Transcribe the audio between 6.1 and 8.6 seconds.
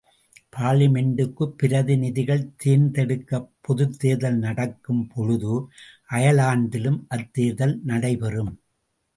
அயர்லாந்திலும் அத்தேர்தல் நடைபெறும்.